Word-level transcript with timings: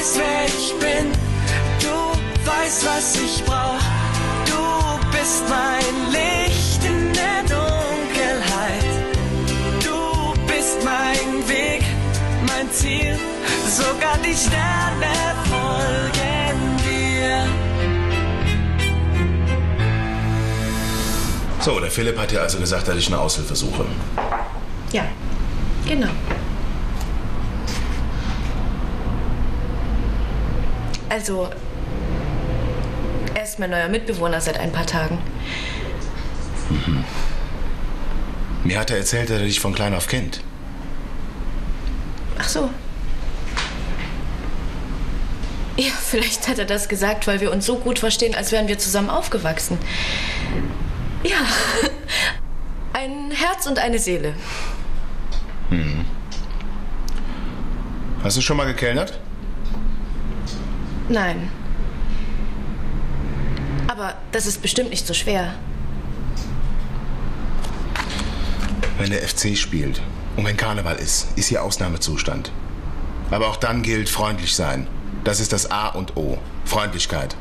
weißt, 0.00 0.18
wer 0.18 0.44
ich 0.46 0.72
bin. 0.78 1.12
Du 1.80 2.48
weißt, 2.48 2.86
was 2.86 3.16
ich 3.16 3.44
brauch. 3.44 3.80
Du 4.46 5.08
bist 5.10 5.44
mein 5.48 6.12
Licht 6.12 6.84
in 6.84 7.12
der 7.12 7.42
Dunkelheit. 7.42 8.84
Du 9.84 10.34
bist 10.46 10.78
mein 10.84 11.48
Weg, 11.48 11.82
mein 12.46 12.70
Ziel. 12.72 13.18
Sogar 13.68 14.16
die 14.24 14.34
Sterne 14.34 15.14
folgen 15.50 16.76
dir. 16.78 17.46
So, 21.60 21.78
der 21.78 21.90
Philipp 21.90 22.18
hat 22.18 22.32
ja 22.32 22.40
also 22.40 22.58
gesagt, 22.58 22.88
dass 22.88 22.96
ich 22.96 23.08
eine 23.08 23.18
Aushilfe 23.18 23.54
suche. 23.54 23.84
Ja, 24.92 25.04
genau. 25.86 26.08
Also, 31.10 31.50
er 33.34 33.42
ist 33.42 33.58
mein 33.58 33.70
neuer 33.70 33.88
Mitbewohner 33.88 34.40
seit 34.40 34.58
ein 34.58 34.70
paar 34.70 34.86
Tagen. 34.86 35.18
Mir 38.62 38.78
hat 38.78 38.90
er 38.90 38.98
erzählt, 38.98 39.28
dass 39.28 39.40
er 39.40 39.44
dich 39.44 39.58
von 39.58 39.74
klein 39.74 39.92
auf 39.92 40.06
kennt. 40.06 40.40
Ach 42.38 42.48
so. 42.48 42.70
Ja, 45.76 45.90
vielleicht 46.00 46.46
hat 46.46 46.60
er 46.60 46.64
das 46.64 46.88
gesagt, 46.88 47.26
weil 47.26 47.40
wir 47.40 47.50
uns 47.50 47.66
so 47.66 47.76
gut 47.76 47.98
verstehen, 47.98 48.36
als 48.36 48.52
wären 48.52 48.68
wir 48.68 48.78
zusammen 48.78 49.10
aufgewachsen. 49.10 49.78
Ja, 51.24 51.38
ein 52.92 53.32
Herz 53.32 53.66
und 53.66 53.80
eine 53.80 53.98
Seele. 53.98 54.34
Hast 58.22 58.36
du 58.36 58.42
schon 58.42 58.56
mal 58.56 58.66
gekellnert? 58.66 59.18
Nein. 61.10 61.50
Aber 63.88 64.14
das 64.30 64.46
ist 64.46 64.62
bestimmt 64.62 64.90
nicht 64.90 65.08
so 65.08 65.12
schwer. 65.12 65.54
Wenn 68.96 69.10
der 69.10 69.26
FC 69.26 69.56
spielt 69.56 70.00
und 70.36 70.44
wenn 70.44 70.56
Karneval 70.56 70.94
ist, 70.96 71.36
ist 71.36 71.48
hier 71.48 71.64
Ausnahmezustand. 71.64 72.52
Aber 73.32 73.48
auch 73.48 73.56
dann 73.56 73.82
gilt 73.82 74.08
freundlich 74.08 74.54
sein. 74.54 74.86
Das 75.24 75.40
ist 75.40 75.52
das 75.52 75.70
A 75.72 75.88
und 75.88 76.16
O. 76.16 76.38
Freundlichkeit. 76.64 77.34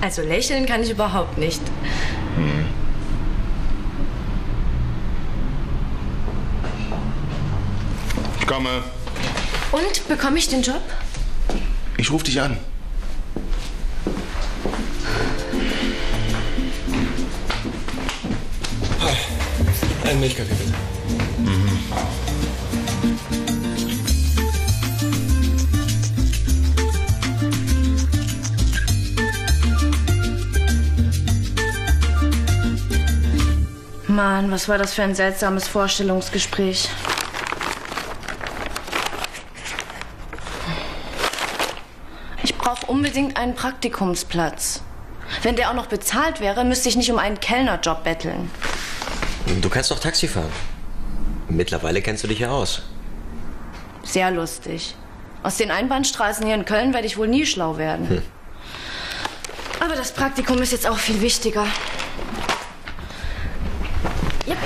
Also 0.00 0.22
lächeln 0.22 0.64
kann 0.64 0.82
ich 0.82 0.90
überhaupt 0.90 1.36
nicht. 1.36 1.60
Ich 8.40 8.46
komme. 8.46 8.82
Und 9.72 10.08
bekomme 10.08 10.38
ich 10.38 10.48
den 10.48 10.62
Job? 10.62 10.82
Ich 12.04 12.12
rufe 12.12 12.24
dich 12.24 12.38
an. 12.38 12.58
Ein 20.04 20.20
Milchkaffee 20.20 20.54
bitte. 20.54 20.74
Mann, 34.08 34.50
was 34.50 34.68
war 34.68 34.76
das 34.76 34.92
für 34.92 35.04
ein 35.04 35.14
seltsames 35.14 35.66
Vorstellungsgespräch. 35.66 36.90
Brauche 42.64 42.86
unbedingt 42.86 43.36
einen 43.36 43.54
Praktikumsplatz. 43.54 44.80
Wenn 45.42 45.54
der 45.54 45.70
auch 45.70 45.74
noch 45.74 45.86
bezahlt 45.86 46.40
wäre, 46.40 46.64
müsste 46.64 46.88
ich 46.88 46.96
nicht 46.96 47.12
um 47.12 47.18
einen 47.18 47.38
Kellnerjob 47.38 48.02
betteln. 48.04 48.50
Du 49.60 49.68
kannst 49.68 49.90
doch 49.90 50.00
Taxi 50.00 50.26
fahren. 50.26 50.50
Mittlerweile 51.48 52.00
kennst 52.00 52.24
du 52.24 52.28
dich 52.28 52.38
ja 52.38 52.50
aus. 52.50 52.82
Sehr 54.02 54.30
lustig. 54.30 54.96
Aus 55.42 55.58
den 55.58 55.70
Einbahnstraßen 55.70 56.46
hier 56.46 56.54
in 56.54 56.64
Köln 56.64 56.94
werde 56.94 57.06
ich 57.06 57.18
wohl 57.18 57.28
nie 57.28 57.44
schlau 57.44 57.76
werden. 57.76 58.22
Aber 59.80 59.94
das 59.94 60.12
Praktikum 60.12 60.62
ist 60.62 60.72
jetzt 60.72 60.86
auch 60.86 60.96
viel 60.96 61.20
wichtiger. 61.20 61.66
Yep. 64.46 64.58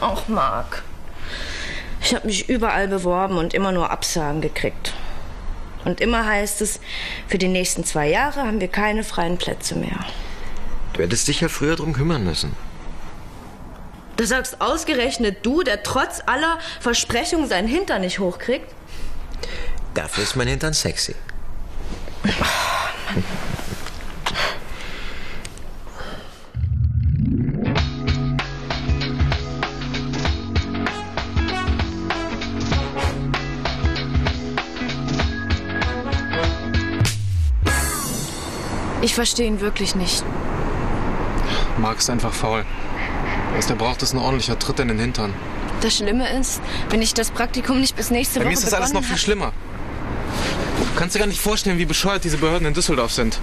Auch 0.00 0.26
Marc. 0.28 0.82
Ich 2.00 2.14
habe 2.14 2.26
mich 2.26 2.48
überall 2.48 2.88
beworben 2.88 3.36
und 3.36 3.52
immer 3.52 3.72
nur 3.72 3.90
Absagen 3.90 4.40
gekriegt. 4.40 4.94
Und 5.84 6.00
immer 6.00 6.26
heißt 6.26 6.62
es, 6.62 6.80
für 7.28 7.38
die 7.38 7.48
nächsten 7.48 7.84
zwei 7.84 8.08
Jahre 8.08 8.42
haben 8.42 8.60
wir 8.60 8.68
keine 8.68 9.04
freien 9.04 9.38
Plätze 9.38 9.76
mehr. 9.76 10.04
Du 10.94 11.02
hättest 11.02 11.28
dich 11.28 11.40
ja 11.40 11.48
früher 11.48 11.76
drum 11.76 11.92
kümmern 11.92 12.24
müssen. 12.24 12.54
Da 14.16 14.24
sagst 14.24 14.60
ausgerechnet 14.60 15.44
du, 15.44 15.62
der 15.62 15.82
trotz 15.82 16.22
aller 16.26 16.58
Versprechungen 16.80 17.48
seinen 17.48 17.68
Hintern 17.68 18.02
nicht 18.02 18.20
hochkriegt? 18.20 18.66
Dafür 19.94 20.22
ist 20.22 20.36
mein 20.36 20.48
Hintern 20.48 20.72
sexy. 20.72 21.14
Ich 39.14 39.16
verstehe 39.16 39.46
ihn 39.46 39.60
wirklich 39.60 39.94
nicht. 39.94 40.24
Marc 41.78 41.98
ist 41.98 42.10
einfach 42.10 42.32
faul. 42.32 42.64
Was 43.54 43.68
der 43.68 43.76
braucht, 43.76 44.02
ist 44.02 44.12
ein 44.12 44.18
ordentlicher 44.18 44.58
Tritt 44.58 44.80
in 44.80 44.88
den 44.88 44.98
Hintern. 44.98 45.32
Das 45.82 45.98
Schlimme 45.98 46.28
ist, 46.36 46.60
wenn 46.90 47.00
ich 47.00 47.14
das 47.14 47.30
Praktikum 47.30 47.80
nicht 47.80 47.94
bis 47.94 48.10
nächste 48.10 48.40
Bei 48.40 48.46
Woche 48.46 48.48
mir 48.48 48.54
ist 48.54 48.64
das 48.64 48.74
alles 48.74 48.92
noch 48.92 49.04
viel 49.04 49.16
schlimmer. 49.16 49.52
Du 50.80 50.98
kannst 50.98 51.14
dir 51.14 51.20
gar 51.20 51.28
nicht 51.28 51.40
vorstellen, 51.40 51.78
wie 51.78 51.84
bescheuert 51.84 52.24
diese 52.24 52.38
Behörden 52.38 52.66
in 52.66 52.74
Düsseldorf 52.74 53.12
sind. 53.12 53.38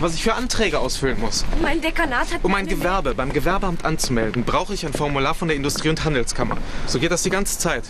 Was 0.00 0.14
ich 0.16 0.24
für 0.24 0.34
Anträge 0.34 0.80
ausfüllen 0.80 1.20
muss. 1.20 1.44
Mein 1.62 1.80
Dekanat 1.80 2.34
hat 2.34 2.42
Um 2.42 2.56
ein 2.56 2.66
Gewerbe 2.66 3.14
beim 3.14 3.32
Gewerbeamt 3.32 3.84
anzumelden, 3.84 4.42
brauche 4.42 4.74
ich 4.74 4.84
ein 4.84 4.94
Formular 4.94 5.34
von 5.34 5.46
der 5.46 5.56
Industrie- 5.56 5.90
und 5.90 6.04
Handelskammer. 6.04 6.58
So 6.88 6.98
geht 6.98 7.12
das 7.12 7.22
die 7.22 7.30
ganze 7.30 7.60
Zeit. 7.60 7.84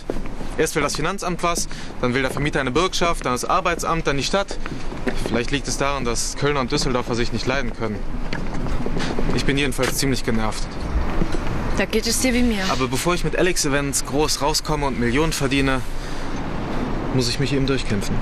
Erst 0.57 0.75
will 0.75 0.83
das 0.83 0.95
Finanzamt 0.95 1.43
was, 1.43 1.67
dann 2.01 2.13
will 2.13 2.21
der 2.21 2.31
Vermieter 2.31 2.61
eine 2.61 2.71
Bürgschaft, 2.71 3.25
dann 3.25 3.33
das 3.33 3.43
Arbeitsamt, 3.43 4.07
dann 4.07 4.17
die 4.17 4.23
Stadt. 4.23 4.57
Vielleicht 5.27 5.51
liegt 5.51 5.67
es 5.67 5.77
daran, 5.77 6.05
dass 6.05 6.37
Kölner 6.37 6.61
und 6.61 6.71
Düsseldorfer 6.71 7.15
sich 7.15 7.33
nicht 7.33 7.45
leiden 7.45 7.73
können. 7.73 7.97
Ich 9.35 9.45
bin 9.45 9.57
jedenfalls 9.57 9.97
ziemlich 9.97 10.23
genervt. 10.23 10.65
Da 11.77 11.83
geht 11.85 12.07
es 12.07 12.21
dir 12.21 12.33
wie 12.33 12.43
mir. 12.43 12.63
Aber 12.71 12.87
bevor 12.87 13.15
ich 13.15 13.25
mit 13.25 13.35
Alex 13.35 13.65
Events 13.65 14.05
groß 14.05 14.41
rauskomme 14.41 14.85
und 14.85 14.97
Millionen 14.97 15.33
verdiene, 15.33 15.81
muss 17.13 17.27
ich 17.27 17.39
mich 17.39 17.51
eben 17.51 17.67
durchkämpfen. 17.67 18.15